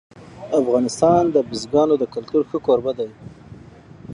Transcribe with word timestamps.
افغانستان 0.59 1.23
د 1.31 1.37
بزګانو 1.49 1.95
د 1.99 2.03
کلتور 2.13 2.41
ښه 2.49 2.57
کوربه 2.65 2.91
دی. 2.99 3.09